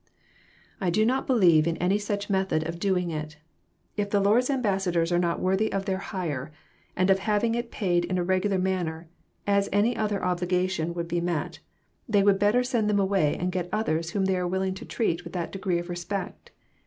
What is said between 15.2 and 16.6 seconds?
with that degree of respect.